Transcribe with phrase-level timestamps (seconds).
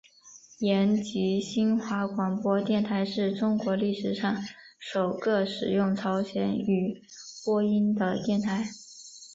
[0.57, 4.35] 延吉新华广播电台是中国历史上
[4.79, 7.03] 首个使用朝鲜语
[7.45, 8.67] 播音的电台。